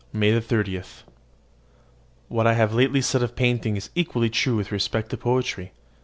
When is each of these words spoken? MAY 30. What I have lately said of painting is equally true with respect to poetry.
MAY 0.11 0.39
30. 0.39 0.81
What 2.27 2.47
I 2.47 2.53
have 2.55 2.73
lately 2.73 3.01
said 3.01 3.21
of 3.21 3.35
painting 3.35 3.77
is 3.77 3.91
equally 3.93 4.31
true 4.31 4.55
with 4.55 4.71
respect 4.71 5.11
to 5.11 5.17
poetry. 5.17 5.73